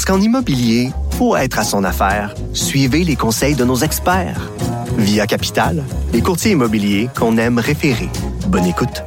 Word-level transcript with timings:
Parce 0.00 0.16
qu'en 0.16 0.24
immobilier, 0.24 0.88
pour 1.18 1.36
être 1.36 1.58
à 1.58 1.62
son 1.62 1.84
affaire, 1.84 2.34
suivez 2.54 3.04
les 3.04 3.16
conseils 3.16 3.54
de 3.54 3.64
nos 3.66 3.76
experts. 3.76 4.50
Via 4.96 5.26
Capital, 5.26 5.84
les 6.14 6.22
courtiers 6.22 6.52
immobiliers 6.52 7.10
qu'on 7.14 7.36
aime 7.36 7.58
référer. 7.58 8.08
Bonne 8.46 8.64
écoute. 8.64 9.02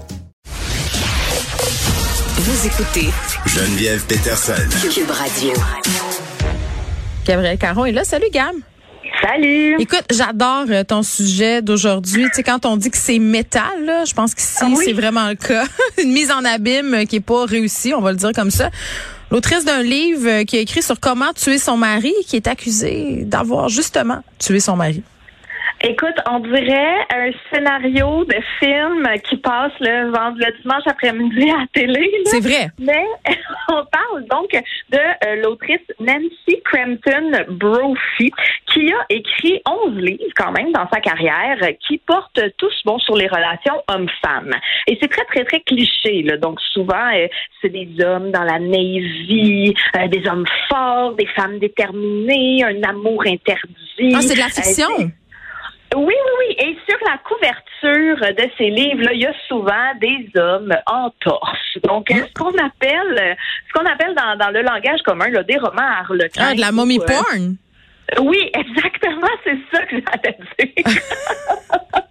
Vous 2.37 2.67
écoutez 2.67 3.09
Geneviève 3.47 4.05
Peterson. 4.05 4.53
Cube 4.93 5.09
Radio. 5.09 5.53
Gabriel 7.25 7.57
Caron 7.57 7.85
est 7.85 7.91
là. 7.91 8.03
Salut, 8.03 8.29
Gab. 8.31 8.53
Salut. 9.19 9.77
Écoute, 9.79 10.03
j'adore 10.11 10.65
euh, 10.69 10.83
ton 10.83 11.01
sujet 11.01 11.63
d'aujourd'hui. 11.63 12.25
Tu 12.25 12.35
sais, 12.35 12.43
quand 12.43 12.67
on 12.67 12.77
dit 12.77 12.91
que 12.91 12.97
c'est 12.97 13.17
métal, 13.17 13.83
là, 13.83 14.05
je 14.05 14.13
pense 14.13 14.35
qu'ici, 14.35 14.57
Ah 14.61 14.67
oui. 14.69 14.83
c'est 14.85 14.93
vraiment 14.93 15.27
le 15.29 15.35
cas. 15.35 15.63
Une 16.03 16.11
mise 16.11 16.29
en 16.29 16.45
abîme 16.45 17.07
qui 17.07 17.15
est 17.15 17.19
pas 17.19 17.45
réussie, 17.45 17.95
on 17.95 18.01
va 18.01 18.11
le 18.11 18.17
dire 18.17 18.31
comme 18.35 18.51
ça. 18.51 18.69
L'autrice 19.33 19.65
d'un 19.65 19.81
livre 19.81 20.27
euh, 20.29 20.43
qui 20.43 20.57
a 20.57 20.59
écrit 20.61 20.83
sur 20.83 20.99
comment 20.99 21.33
tuer 21.33 21.57
son 21.57 21.75
mari, 21.75 22.13
qui 22.27 22.35
est 22.35 22.47
accusée 22.47 23.23
d'avoir 23.25 23.67
justement 23.67 24.19
tué 24.39 24.59
son 24.59 24.75
mari. 24.75 25.01
Écoute, 25.85 26.15
on 26.31 26.39
dirait 26.39 26.99
un 27.13 27.31
scénario 27.51 28.23
de 28.25 28.35
film 28.59 29.05
qui 29.27 29.35
passe 29.37 29.73
le, 29.81 30.11
vend- 30.11 30.33
le 30.37 30.61
dimanche 30.61 30.83
après-midi 30.85 31.49
à 31.49 31.57
la 31.61 31.65
télé. 31.73 32.09
C'est 32.25 32.39
vrai. 32.39 32.69
Mais 32.79 33.03
on 33.73 33.85
parle 33.85 34.25
donc 34.29 34.51
de 34.89 34.97
euh, 34.97 35.41
l'autrice 35.41 35.81
Nancy 35.99 36.61
Crampton 36.63 37.31
Brophy, 37.49 38.31
qui 38.73 38.91
a 38.91 39.05
écrit 39.09 39.61
11 39.67 39.95
livres 39.97 40.33
quand 40.35 40.51
même 40.51 40.71
dans 40.71 40.87
sa 40.91 40.99
carrière, 40.99 41.57
euh, 41.61 41.71
qui 41.87 41.97
portent 41.97 42.41
tous 42.57 42.73
bon 42.85 42.99
sur 42.99 43.15
les 43.15 43.27
relations 43.27 43.81
hommes-femmes. 43.87 44.53
Et 44.87 44.97
c'est 45.01 45.07
très, 45.07 45.25
très, 45.25 45.43
très 45.43 45.61
cliché. 45.61 46.23
Là. 46.23 46.37
Donc 46.37 46.59
souvent, 46.73 47.11
euh, 47.15 47.27
c'est 47.61 47.69
des 47.69 47.89
hommes 48.03 48.31
dans 48.31 48.43
la 48.43 48.59
Navy, 48.59 49.73
euh, 49.95 50.07
des 50.07 50.27
hommes 50.27 50.45
forts, 50.69 51.15
des 51.15 51.27
femmes 51.27 51.59
déterminées, 51.59 52.63
un 52.63 52.81
amour 52.83 53.23
interdit. 53.25 54.13
Ah, 54.15 54.21
c'est 54.21 54.35
de 54.35 54.39
la 54.39 54.49
fiction. 54.49 55.11
Oui, 55.95 56.05
oui, 56.05 56.31
oui. 56.39 56.55
Et 56.59 56.77
sur 56.87 56.97
la 57.05 57.17
couverture 57.19 58.33
de 58.35 58.49
ces 58.57 58.69
livres-là, 58.69 59.13
il 59.13 59.21
y 59.21 59.25
a 59.25 59.33
souvent 59.47 59.93
des 59.99 60.29
hommes 60.39 60.75
en 60.87 61.09
torse. 61.19 61.77
Donc, 61.83 62.09
euh, 62.11 62.15
ce 62.27 62.33
qu'on 62.33 62.57
appelle, 62.57 63.37
ce 63.67 63.73
qu'on 63.73 63.85
appelle 63.85 64.15
dans, 64.15 64.37
dans 64.37 64.51
le 64.51 64.61
langage 64.61 65.01
commun, 65.03 65.29
là, 65.29 65.43
des 65.43 65.57
romans 65.57 65.81
harlequins. 65.81 66.49
Ah, 66.49 66.55
de 66.55 66.61
la 66.61 66.71
mommy 66.71 66.99
euh, 66.99 67.05
porn? 67.05 67.57
oui, 68.19 68.49
exactement, 68.53 69.27
c'est 69.43 69.57
ça 69.71 69.85
que 69.85 69.95
j'allais 69.95 70.37
dire. 70.59 71.01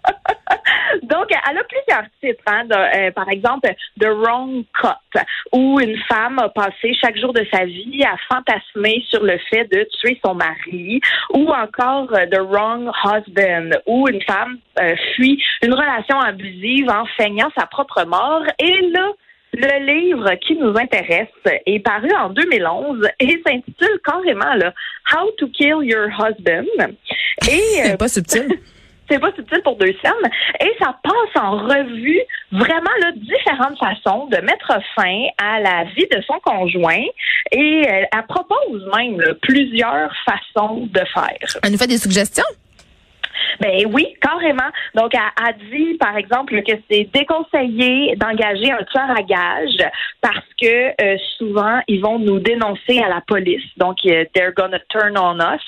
Plusieurs 1.92 2.10
titres, 2.22 2.42
hein, 2.46 2.64
de, 2.64 2.74
euh, 2.74 3.10
par 3.10 3.28
exemple 3.28 3.68
The 4.00 4.06
Wrong 4.06 4.64
Cut, 4.80 5.20
où 5.52 5.78
une 5.78 5.98
femme 6.08 6.38
a 6.38 6.48
passé 6.48 6.94
chaque 6.98 7.18
jour 7.18 7.34
de 7.34 7.44
sa 7.52 7.64
vie 7.66 8.02
à 8.04 8.16
fantasmer 8.28 9.04
sur 9.10 9.22
le 9.22 9.38
fait 9.50 9.64
de 9.70 9.86
tuer 10.00 10.18
son 10.24 10.34
mari, 10.34 11.00
ou 11.34 11.50
encore 11.50 12.08
euh, 12.14 12.26
The 12.26 12.40
Wrong 12.40 12.90
Husband, 13.04 13.76
où 13.86 14.08
une 14.08 14.22
femme 14.22 14.58
euh, 14.80 14.94
fuit 15.14 15.42
une 15.62 15.74
relation 15.74 16.18
abusive 16.18 16.88
en 16.88 17.04
feignant 17.18 17.50
sa 17.56 17.66
propre 17.66 18.04
mort. 18.06 18.44
Et 18.58 18.80
là, 18.92 19.12
le 19.54 19.84
livre 19.84 20.34
qui 20.36 20.56
nous 20.56 20.74
intéresse 20.78 21.28
est 21.44 21.80
paru 21.80 22.08
en 22.18 22.30
2011 22.30 23.06
et 23.20 23.42
s'intitule 23.46 24.00
carrément 24.04 24.54
là, 24.54 24.72
How 25.12 25.30
to 25.38 25.46
Kill 25.48 25.82
Your 25.82 26.08
Husband. 26.08 26.94
Et 27.50 27.90
euh, 27.92 27.96
pas 27.96 28.08
subtil. 28.08 28.48
c'est 29.12 29.18
pas 29.18 29.32
subtil 29.32 29.60
pour 29.62 29.76
deux 29.76 29.94
scènes. 30.02 30.30
Et 30.60 30.72
ça 30.80 30.96
passe 31.02 31.42
en 31.42 31.58
revue 31.58 32.20
vraiment 32.50 32.90
là, 33.00 33.12
différentes 33.14 33.78
façons 33.78 34.26
de 34.26 34.38
mettre 34.38 34.72
fin 34.94 35.26
à 35.38 35.60
la 35.60 35.84
vie 35.94 36.06
de 36.10 36.22
son 36.26 36.38
conjoint. 36.40 37.04
Et 37.50 37.82
euh, 37.86 38.04
elle 38.10 38.26
propose 38.28 38.88
même 38.96 39.22
plusieurs 39.42 40.12
façons 40.24 40.88
de 40.90 41.00
faire. 41.12 41.60
Elle 41.62 41.72
nous 41.72 41.78
fait 41.78 41.86
des 41.86 41.98
suggestions? 41.98 42.44
Ben 43.62 43.86
oui, 43.92 44.16
carrément. 44.20 44.70
Donc, 44.96 45.14
elle 45.14 45.20
a 45.20 45.52
dit, 45.52 45.94
par 45.94 46.16
exemple, 46.16 46.60
que 46.62 46.72
c'est 46.90 47.08
déconseillé 47.14 48.16
d'engager 48.16 48.72
un 48.72 48.82
tueur 48.82 49.08
à 49.08 49.22
gage 49.22 49.88
parce 50.20 50.44
que 50.60 50.90
euh, 51.00 51.16
souvent, 51.38 51.80
ils 51.86 52.00
vont 52.00 52.18
nous 52.18 52.40
dénoncer 52.40 52.98
à 52.98 53.08
la 53.08 53.20
police. 53.20 53.62
Donc, 53.76 53.98
euh, 54.04 54.24
they're 54.34 54.52
gonna 54.52 54.80
turn 54.88 55.16
on 55.16 55.38
us. 55.38 55.62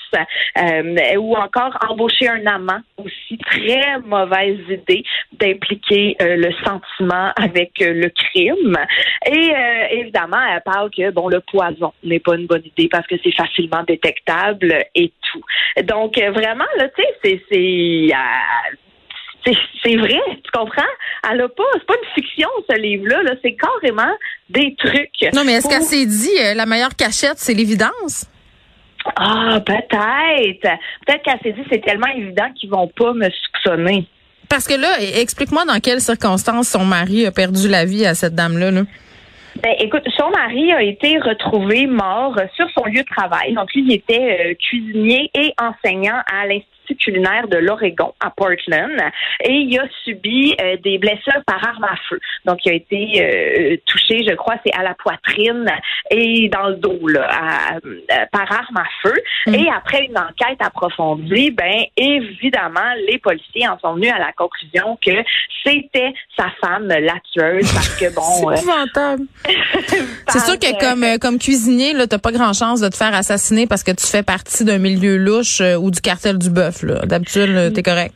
Euh, 0.57 1.15
ou 1.17 1.35
encore 1.35 1.77
embaucher 1.89 2.27
un 2.27 2.45
amant. 2.45 2.81
Aussi, 2.97 3.37
très 3.37 3.99
mauvaise 4.03 4.59
idée 4.69 5.03
d'impliquer 5.39 6.15
euh, 6.21 6.35
le 6.35 6.51
sentiment 6.63 7.31
avec 7.35 7.71
euh, 7.81 7.93
le 7.93 8.09
crime. 8.09 8.77
Et 9.25 9.51
euh, 9.51 9.87
évidemment, 9.91 10.41
elle 10.53 10.61
parle 10.61 10.89
que, 10.91 11.11
bon, 11.11 11.29
le 11.29 11.39
poison 11.41 11.93
n'est 12.03 12.19
pas 12.19 12.35
une 12.35 12.47
bonne 12.47 12.63
idée 12.65 12.87
parce 12.89 13.07
que 13.07 13.15
c'est 13.23 13.35
facilement 13.35 13.83
détectable 13.83 14.77
et 14.93 15.11
tout. 15.31 15.43
Donc, 15.83 16.17
vraiment, 16.17 16.65
là, 16.77 16.89
tu 16.89 17.03
sais, 17.23 17.41
c'est... 17.49 18.09
c'est 19.83 19.95
vrai, 19.95 20.19
tu 20.43 20.51
comprends? 20.51 20.81
Elle 21.31 21.41
a 21.41 21.49
pas, 21.49 21.63
c'est 21.73 21.85
pas 21.85 21.93
une 22.01 22.23
fiction, 22.23 22.49
ce 22.69 22.75
livre-là, 22.79 23.23
là, 23.23 23.31
c'est 23.43 23.55
carrément 23.55 24.13
des 24.49 24.75
trucs. 24.75 25.33
Non, 25.33 25.43
mais 25.45 25.53
est-ce 25.53 25.63
pour- 25.63 25.71
qu'elle 25.71 25.83
s'est 25.83 26.05
dit, 26.05 26.55
la 26.55 26.65
meilleure 26.65 26.95
cachette, 26.95 27.37
c'est 27.37 27.53
l'évidence? 27.53 28.27
Ah, 29.15 29.59
peut-être. 29.63 30.77
Peut-être 31.05 31.21
qu'elle 31.23 31.39
s'est 31.43 31.51
dit, 31.51 31.67
c'est 31.71 31.83
tellement 31.85 32.07
évident 32.07 32.51
qu'ils 32.55 32.71
vont 32.71 32.87
pas 32.87 33.13
me 33.13 33.29
soupçonner. 33.29 34.07
Parce 34.49 34.67
que 34.67 34.73
là, 34.73 34.89
explique-moi 34.99 35.65
dans 35.65 35.79
quelles 35.79 36.01
circonstances 36.01 36.69
son 36.69 36.85
mari 36.85 37.25
a 37.25 37.31
perdu 37.31 37.67
la 37.67 37.85
vie 37.85 38.05
à 38.05 38.13
cette 38.13 38.35
dame-là. 38.35 38.71
Là. 38.71 38.81
Ben, 39.63 39.73
écoute, 39.79 40.03
son 40.17 40.29
mari 40.31 40.71
a 40.73 40.83
été 40.83 41.17
retrouvé 41.19 41.87
mort 41.87 42.37
sur 42.55 42.67
son 42.71 42.85
lieu 42.85 43.01
de 43.01 43.15
travail. 43.15 43.53
Donc, 43.53 43.73
lui, 43.73 43.85
il 43.87 43.93
était 43.93 44.51
euh, 44.51 44.53
cuisinier 44.55 45.29
et 45.33 45.53
enseignant 45.57 46.21
à 46.31 46.45
l'Institut 46.45 46.74
culinaire 46.93 47.47
de 47.47 47.57
l'Oregon, 47.57 48.13
à 48.19 48.29
Portland. 48.29 48.91
Et 49.43 49.51
il 49.53 49.79
a 49.79 49.85
subi 50.03 50.53
euh, 50.61 50.77
des 50.83 50.99
blessures 50.99 51.41
par 51.47 51.67
arme 51.67 51.85
à 51.85 51.95
feu. 52.07 52.19
Donc, 52.45 52.59
il 52.65 52.71
a 52.71 52.75
été 52.75 53.23
euh, 53.23 53.77
touché, 53.87 54.23
je 54.29 54.35
crois, 54.35 54.55
c'est 54.63 54.73
à 54.75 54.83
la 54.83 54.93
poitrine 54.93 55.65
et 56.11 56.47
dans 56.49 56.67
le 56.69 56.75
dos, 56.75 57.07
là, 57.07 57.27
à- 57.31 57.75
à- 58.13 58.25
par 58.27 58.51
arme 58.51 58.77
à 58.77 58.85
feu. 59.01 59.15
Et 59.47 59.67
après 59.75 60.05
une 60.05 60.17
enquête 60.17 60.57
approfondie, 60.59 61.49
ben, 61.51 61.85
évidemment, 61.97 62.93
les 63.07 63.17
policiers 63.17 63.67
en 63.67 63.79
sont 63.79 63.95
venus 63.95 64.11
à 64.13 64.19
la 64.19 64.31
conclusion 64.33 64.97
que 65.03 65.11
c'était 65.65 66.13
sa 66.37 66.47
femme, 66.61 66.87
la 66.87 67.15
tueuse, 67.33 67.71
parce 67.73 67.95
que, 67.99 68.13
bon... 68.13 68.21
euh, 68.51 68.55
C'est 68.55 68.61
épouvantable. 68.63 69.23
C'est 70.27 70.39
sûr 70.39 70.59
que 70.59 70.79
comme 70.79 71.03
euh, 71.03 71.17
comme 71.17 71.39
cuisinier, 71.39 71.93
là, 71.93 72.07
t'as 72.07 72.17
pas 72.17 72.31
grand 72.31 72.53
chance 72.53 72.81
de 72.81 72.89
te 72.89 72.95
faire 72.95 73.13
assassiner 73.13 73.67
parce 73.67 73.83
que 73.83 73.91
tu 73.91 74.05
fais 74.05 74.23
partie 74.23 74.65
d'un 74.65 74.77
milieu 74.79 75.17
louche 75.17 75.61
euh, 75.61 75.75
ou 75.75 75.91
du 75.91 76.01
cartel 76.01 76.37
du 76.37 76.49
bœuf. 76.49 76.74
Là. 76.83 77.05
D'habitude, 77.05 77.73
t'es 77.73 77.83
correct. 77.83 78.13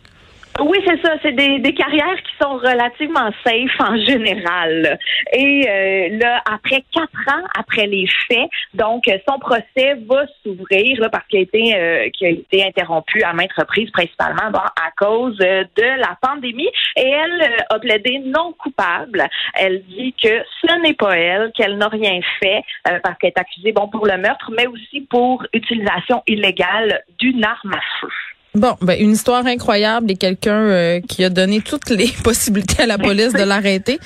Oui, 0.60 0.78
c'est 0.86 1.02
ça. 1.02 1.14
C'est 1.22 1.32
des, 1.32 1.74
carrières 1.74 2.22
qui 2.24 2.34
sont 2.42 2.58
relativement 2.58 3.30
safe 3.46 3.80
en 3.80 3.96
général. 3.98 5.00
Et 5.32 5.66
euh, 5.70 6.18
là, 6.20 6.42
après 6.52 6.84
quatre 6.92 7.34
ans 7.34 7.46
après 7.58 7.88
les 7.88 8.08
faits, 8.28 8.50
donc 8.74 9.04
son 9.28 9.40
procès 9.40 9.96
va 10.10 10.26
s'ouvrir 10.44 11.08
parce 11.12 11.26
qu'il 11.28 11.40
a 11.40 11.42
été 11.44 11.76
euh, 11.76 12.10
a 12.22 12.28
été 12.28 12.66
interrompu 12.66 13.24
à 13.24 13.32
maintes 13.32 13.54
reprises, 13.58 13.90
principalement 13.92 14.52
bon, 14.52 14.60
à 14.60 14.92
cause 14.98 15.38
euh, 15.42 15.64
de 15.78 16.00
la 16.00 16.18
pandémie. 16.22 16.70
Et 16.98 17.08
elle 17.08 17.42
euh, 17.42 17.76
a 17.76 17.80
plaidé 17.80 18.20
non 18.26 18.54
coupable. 18.58 19.26
Elle 19.54 19.84
dit 19.86 20.14
que 20.22 20.44
ce 20.62 20.82
n'est 20.82 20.96
pas 20.96 21.18
elle, 21.18 21.52
qu'elle 21.56 21.78
n'a 21.78 21.88
rien 21.88 22.20
fait 22.42 22.64
parce 23.04 23.18
qu'elle 23.20 23.32
est 23.36 23.40
accusée 23.40 23.72
bon 23.72 23.88
pour 23.88 24.06
le 24.06 24.18
meurtre, 24.18 24.52
mais 24.58 24.68
aussi 24.68 25.02
pour 25.02 25.46
utilisation 25.54 26.22
illégale 26.28 27.04
d'une 27.18 27.46
arme 27.46 27.74
à 27.74 27.82
feu. 28.02 28.10
Bon, 28.56 28.76
ben 28.82 29.00
une 29.00 29.12
histoire 29.12 29.46
incroyable 29.46 30.10
et 30.12 30.16
quelqu'un 30.16 30.60
euh, 30.60 31.02
qui 31.02 31.24
a 31.24 31.30
donné 31.30 31.62
toutes 31.62 31.90
les 31.90 32.08
possibilités 32.24 32.84
à 32.84 32.88
la 32.88 32.98
police 32.98 33.34
de 33.34 33.44
l'arrêter. 33.44 34.00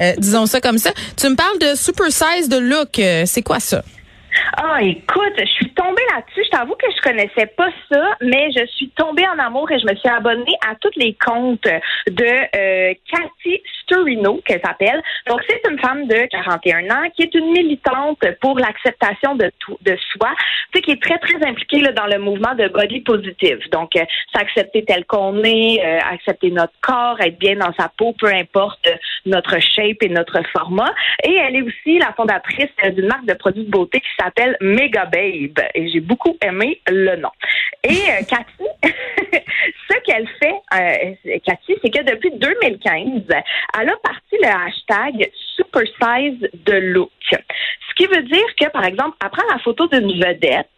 Euh, 0.00 0.12
disons 0.18 0.46
ça 0.46 0.60
comme 0.60 0.78
ça. 0.78 0.90
Tu 1.16 1.28
me 1.28 1.34
parles 1.34 1.58
de 1.58 1.74
Super 1.74 2.12
Size 2.12 2.48
de 2.48 2.58
Look. 2.58 2.98
Euh, 2.98 3.24
c'est 3.26 3.42
quoi 3.42 3.58
ça? 3.58 3.82
Ah, 4.56 4.78
écoute, 4.82 5.34
je 5.38 5.44
suis 5.44 5.70
tombée 5.70 6.02
là-dessus. 6.14 6.42
Je 6.44 6.50
t'avoue 6.50 6.74
que 6.74 6.86
je 6.94 7.00
connaissais 7.02 7.46
pas 7.46 7.68
ça, 7.90 8.16
mais 8.20 8.50
je 8.56 8.66
suis 8.66 8.90
tombée 8.90 9.26
en 9.26 9.38
amour 9.38 9.70
et 9.70 9.78
je 9.78 9.86
me 9.86 9.94
suis 9.96 10.08
abonnée 10.08 10.56
à 10.66 10.74
tous 10.76 10.90
les 10.96 11.14
comptes 11.14 11.68
de 12.06 12.24
euh, 12.56 12.94
Cathy 13.10 13.62
Sturino, 13.82 14.40
qu'elle 14.44 14.60
s'appelle. 14.64 15.02
Donc, 15.28 15.40
c'est 15.48 15.60
une 15.70 15.78
femme 15.78 16.06
de 16.06 16.26
41 16.30 16.90
ans 16.90 17.10
qui 17.14 17.22
est 17.22 17.34
une 17.34 17.52
militante 17.52 18.22
pour 18.40 18.58
l'acceptation 18.58 19.34
de 19.36 19.50
soi, 20.12 20.30
tu 20.72 20.78
sais, 20.78 20.82
qui 20.82 20.90
est 20.92 21.02
très, 21.02 21.18
très 21.18 21.44
impliquée 21.46 21.82
dans 21.92 22.06
le 22.06 22.18
mouvement 22.18 22.54
de 22.54 22.68
body 22.68 23.00
positive. 23.00 23.58
Donc, 23.70 23.96
euh, 23.96 24.04
s'accepter 24.34 24.84
tel 24.84 25.04
qu'on 25.04 25.42
est, 25.44 25.84
euh, 25.84 25.98
accepter 26.12 26.50
notre 26.50 26.72
corps, 26.80 27.20
être 27.20 27.38
bien 27.38 27.56
dans 27.56 27.72
sa 27.78 27.90
peau, 27.96 28.14
peu 28.18 28.28
importe 28.28 28.88
notre 29.26 29.58
shape 29.60 30.02
et 30.02 30.08
notre 30.08 30.42
format. 30.52 30.92
Et 31.24 31.34
elle 31.34 31.56
est 31.56 31.62
aussi 31.62 31.98
la 31.98 32.12
fondatrice 32.14 32.70
d'une 32.94 33.06
marque 33.06 33.26
de 33.26 33.34
produits 33.34 33.64
de 33.64 33.70
beauté 33.70 34.00
qui 34.00 34.08
s'appelle 34.18 34.56
Mega 34.60 35.04
Babe. 35.04 35.60
Et 35.74 35.88
j'ai 35.88 36.00
beaucoup 36.00 36.36
aimé 36.42 36.80
le 36.88 37.16
nom. 37.16 37.30
Et 37.84 37.90
euh, 37.90 38.22
Cathy, 38.28 38.68
ce 39.90 39.96
qu'elle 40.04 40.28
fait, 40.40 40.54
euh, 40.74 41.38
Cathy, 41.44 41.74
c'est 41.82 41.90
que 41.90 42.02
depuis 42.04 42.30
2015, 42.32 43.22
elle 43.28 43.88
a 43.88 43.96
parti 44.02 44.36
le 44.40 44.48
hashtag 44.48 45.30
Super 45.56 45.82
Size 46.00 46.48
de 46.66 46.72
Look. 46.72 47.10
Ce 47.30 47.94
qui 47.96 48.06
veut 48.06 48.22
dire 48.22 48.46
que, 48.60 48.68
par 48.70 48.84
exemple, 48.84 49.16
après 49.20 49.42
la 49.50 49.58
photo 49.58 49.86
d'une 49.88 50.12
vedette 50.20 50.68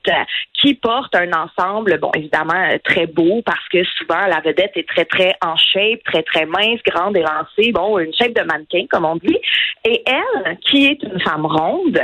qui 0.55 0.75
porte 0.75 1.15
un 1.15 1.31
ensemble, 1.33 1.99
bon, 1.99 2.11
évidemment, 2.15 2.77
très 2.85 3.07
beau, 3.07 3.43
parce 3.45 3.69
que 3.71 3.85
souvent, 3.85 4.27
la 4.27 4.41
vedette 4.41 4.73
est 4.77 4.89
très, 4.89 5.05
très 5.05 5.35
en 5.45 5.57
shape, 5.57 6.03
très, 6.05 6.23
très 6.23 6.47
mince, 6.47 6.81
grande, 6.85 7.17
élancée, 7.17 7.73
bon, 7.73 7.99
une 7.99 8.13
shape 8.15 8.35
de 8.35 8.43
mannequin, 8.43 8.87
comme 8.91 9.05
on 9.05 9.17
dit. 9.17 9.39
Et 9.85 10.03
elle, 10.07 10.59
qui 10.59 10.87
est 10.87 11.03
une 11.03 11.21
femme 11.21 11.47
ronde, 11.47 12.01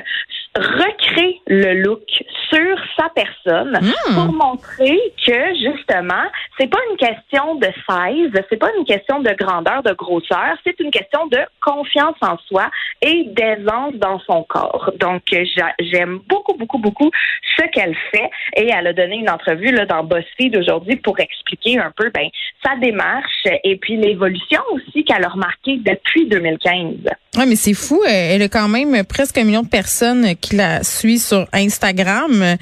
recrée 0.57 1.41
le 1.47 1.83
look 1.83 2.03
sur 2.51 2.77
sa 2.97 3.09
personne 3.15 3.79
pour 4.15 4.33
montrer 4.33 4.99
que 5.27 5.55
justement, 5.55 6.23
c'est 6.59 6.69
pas 6.69 6.79
une 6.91 6.97
question 6.97 7.57
de 7.57 7.67
size, 7.89 8.31
c'est 8.49 8.57
pas 8.59 8.71
une 8.79 8.85
question 8.85 9.21
de 9.21 9.31
grandeur, 9.37 9.83
de 9.83 9.93
grosseur, 9.93 10.57
c'est 10.65 10.79
une 10.81 10.91
question 10.91 11.27
de 11.27 11.39
confiance 11.61 12.15
en 12.21 12.37
soi 12.47 12.71
et 13.03 13.25
d'aisance 13.33 13.95
dans 13.95 14.21
son 14.21 14.45
corps. 14.45 14.93
Donc 15.01 15.23
j'a- 15.31 15.75
j'aime 15.81 16.21
beaucoup 16.29 16.55
beaucoup 16.57 16.79
beaucoup 16.79 17.11
ce 17.57 17.65
qu'elle 17.73 17.97
fait 18.13 18.31
et 18.57 18.69
elle 18.73 18.87
a 18.87 18.93
donné 18.93 19.17
une 19.17 19.31
entrevue 19.31 19.73
là 19.73 19.87
dans 19.87 20.05
BuzzFeed 20.05 20.57
aujourd'hui 20.57 20.97
pour 20.97 21.19
expliquer 21.19 21.79
un 21.79 21.93
peu 21.97 22.11
ben 22.11 22.29
sa 22.65 22.77
démarche 22.77 23.47
et 23.65 23.77
puis 23.77 23.97
l'évolution 23.97 24.61
aussi 24.73 25.05
qu'elle 25.05 25.25
a 25.25 25.29
remarqué 25.29 25.79
depuis 25.85 26.27
2015. 26.29 26.95
Ouais, 27.37 27.47
mais 27.47 27.57
c'est 27.57 27.75
fou. 27.75 28.01
Elle 28.09 28.43
a 28.43 28.49
quand 28.49 28.69
même 28.69 29.05
presque 29.05 29.37
un 29.39 29.45
million 29.45 29.63
de 29.63 29.69
personnes 29.69 30.37
qui 30.45 30.57
la 30.57 30.83
suivent 30.85 31.23
sur 31.23 31.47
Instagram. 31.53 32.43
Euh, 32.43 32.57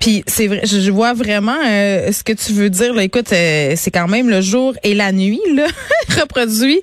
Puis 0.00 0.22
c'est 0.26 0.46
vrai, 0.46 0.62
je 0.64 0.90
vois 0.90 1.12
vraiment 1.14 1.56
euh, 1.66 2.10
ce 2.12 2.22
que 2.24 2.32
tu 2.32 2.52
veux 2.52 2.70
dire. 2.70 2.94
Là. 2.94 3.02
Écoute, 3.02 3.32
euh, 3.32 3.74
c'est 3.76 3.90
quand 3.90 4.08
même 4.08 4.28
le 4.28 4.40
jour 4.40 4.74
et 4.82 4.94
la 4.94 5.12
nuit 5.12 5.40
là, 5.54 5.66
reproduit 6.20 6.80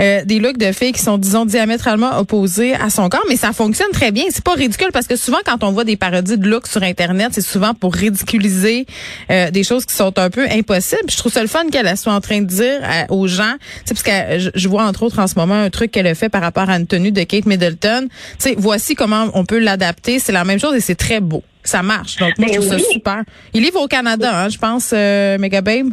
euh, 0.00 0.24
des 0.24 0.38
looks 0.38 0.58
de 0.58 0.72
filles 0.72 0.92
qui 0.92 1.02
sont 1.02 1.18
disons 1.18 1.44
diamétralement 1.46 2.18
opposés 2.18 2.74
à 2.74 2.90
son 2.90 3.08
corps, 3.08 3.24
mais 3.28 3.36
ça 3.36 3.52
fonctionne 3.52 3.90
très 3.92 4.10
bien. 4.12 4.24
C'est 4.30 4.44
pas 4.44 4.54
ridicule 4.54 4.90
parce 4.92 5.06
que 5.06 5.16
souvent 5.16 5.38
quand 5.44 5.62
on 5.64 5.72
voit 5.72 5.84
des 5.84 5.96
parodies 5.96 6.38
de 6.38 6.46
looks 6.48 6.66
sur 6.68 6.82
internet, 6.82 7.28
c'est 7.32 7.40
souvent 7.40 7.74
pour 7.74 7.94
ridiculiser 7.94 8.86
euh, 9.30 9.50
des 9.50 9.62
choses 9.64 9.84
qui 9.84 9.94
sont 9.94 10.18
un 10.18 10.30
peu 10.30 10.46
impossibles. 10.50 11.10
Je 11.10 11.16
trouve 11.16 11.32
ça 11.32 11.42
le 11.42 11.48
fun 11.48 11.64
qu'elle 11.70 11.96
soit 11.96 12.12
en 12.12 12.20
train 12.20 12.40
de 12.40 12.46
dire 12.46 12.80
à- 12.82 13.10
aux 13.12 13.26
gens, 13.26 13.54
parce 13.88 14.02
que 14.02 14.38
je, 14.38 14.50
je 14.54 14.68
vois 14.68 14.84
entre 14.84 15.02
autres 15.04 15.18
en 15.18 15.26
ce 15.26 15.34
moment 15.36 15.54
un 15.54 15.70
truc 15.70 15.90
qu'elle 15.90 16.06
a 16.06 16.14
fait 16.14 16.28
par 16.28 16.42
rapport 16.42 16.68
à 16.68 16.76
une 16.76 16.86
tenue 16.86 17.12
de 17.12 17.22
Kate 17.22 17.46
Middleton. 17.46 18.08
Tu 18.10 18.50
sais, 18.50 18.54
voici 18.58 18.94
comment 18.94 19.28
on 19.34 19.44
peut 19.44 19.58
l'adapter. 19.58 19.93
C'est 20.02 20.32
la 20.32 20.44
même 20.44 20.58
chose 20.60 20.74
et 20.74 20.80
c'est 20.80 20.94
très 20.94 21.20
beau. 21.20 21.42
Ça 21.62 21.82
marche. 21.82 22.16
Donc 22.16 22.36
moi, 22.38 22.48
je 22.48 22.52
Ben 22.52 22.60
trouve 22.60 22.68
ça 22.70 22.76
oui. 22.76 22.84
super. 22.92 23.22
Il 23.54 23.62
livre 23.62 23.80
au 23.80 23.86
Canada, 23.88 24.30
hein, 24.44 24.48
je 24.48 24.58
pense, 24.58 24.92
euh, 24.94 25.38
Mega 25.38 25.60
Babe? 25.62 25.88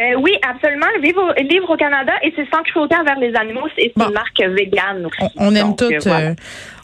Euh, 0.00 0.14
oui, 0.18 0.32
absolument. 0.48 0.86
Le 0.96 1.02
livre, 1.02 1.20
au- 1.22 1.42
livre 1.42 1.68
au 1.68 1.76
Canada 1.76 2.12
et 2.22 2.32
c'est 2.34 2.48
sans 2.50 2.62
cruauté 2.62 2.96
envers 2.96 3.18
les 3.18 3.34
animaux. 3.36 3.66
C'est 3.76 3.92
Bon. 3.96 4.06
une 4.08 4.14
marque 4.14 4.40
végane 4.40 5.04
aussi. 5.04 5.30
On, 5.36 5.48
on 5.48 5.54
aime 5.54 5.66
Donc, 5.68 5.78
tout. 5.78 5.84
euh, 5.92 5.98
voilà. 6.06 6.28
euh, 6.30 6.34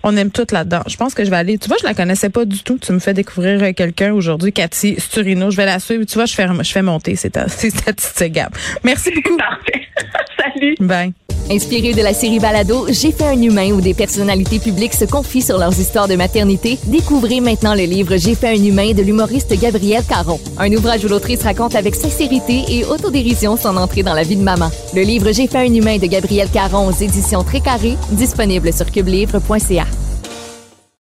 on 0.03 0.15
aime 0.19 0.31
tout 0.31 0.47
là-dedans. 0.53 0.83
Je 0.87 0.97
pense 0.99 1.15
que 1.15 1.25
je 1.25 1.31
vais 1.31 1.37
aller. 1.37 1.57
Tu 1.57 1.67
vois, 1.67 1.79
je 1.81 1.87
la 1.87 1.95
connaissais 1.95 2.29
pas 2.29 2.45
du 2.45 2.63
tout. 2.63 2.79
Tu 2.79 2.93
me 2.93 2.99
fais 2.99 3.15
découvrir 3.15 3.63
euh, 3.63 3.73
quelqu'un 3.73 4.13
aujourd'hui, 4.13 4.53
Cathy 4.53 5.01
Sturino. 5.01 5.51
Je 5.51 5.57
vais 5.57 5.65
la 5.65 5.79
suivre. 5.79 6.05
Tu 6.05 6.15
vois, 6.15 6.27
je 6.27 6.35
fais, 6.35 6.47
je 6.63 6.73
fais 6.73 6.83
monter 6.83 7.17
ces, 7.17 7.31
ces 7.49 7.71
statistiques. 7.79 8.39
Merci 8.85 9.11
beaucoup. 9.13 9.39
Parfait. 9.39 9.86
Salut. 10.55 10.75
Bye. 10.81 11.13
Inspiré 11.49 11.93
de 11.95 12.03
la 12.03 12.13
série 12.13 12.41
Balado, 12.41 12.87
J'ai 12.89 13.13
fait 13.13 13.25
un 13.27 13.41
humain 13.41 13.71
où 13.71 13.81
des 13.81 13.95
personnalités 13.95 14.59
publiques 14.59 14.95
se 14.95 15.05
confient 15.05 15.43
sur 15.43 15.59
leurs 15.59 15.79
histoires 15.79 16.09
de 16.09 16.17
maternité, 16.17 16.77
découvrez 16.87 17.41
maintenant 17.41 17.75
le 17.75 17.85
livre 17.85 18.17
J'ai 18.17 18.35
fait 18.35 18.49
un 18.49 18.65
humain 18.65 18.93
de 18.93 19.03
l'humoriste 19.03 19.57
Gabriel 19.61 20.03
Caron. 20.09 20.41
Un 20.59 20.73
ouvrage 20.73 21.05
où 21.05 21.09
l'autrice 21.09 21.45
raconte 21.45 21.77
avec 21.77 21.95
sincérité 21.95 22.65
et 22.69 22.85
autodérision 22.85 23.57
son 23.57 23.77
entrée 23.77 24.03
dans 24.03 24.15
la 24.15 24.25
vie 24.25 24.37
de 24.37 24.43
maman. 24.43 24.71
Le 24.95 25.03
livre 25.03 25.31
J'ai 25.33 25.47
fait 25.47 25.59
un 25.59 25.73
humain 25.73 25.99
de 25.99 26.07
Gabriel 26.07 26.49
Caron 26.51 26.89
aux 26.89 26.93
éditions 26.93 27.45
Très 27.45 27.61
Carré, 27.61 27.97
disponible 28.11 28.73
sur 28.73 28.91
cubelivre.ca. 28.91 29.87